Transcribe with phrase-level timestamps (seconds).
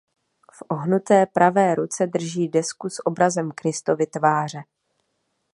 [0.53, 4.63] V ohnuté pravé ruce drží desku s obrazem Kristovy tváře.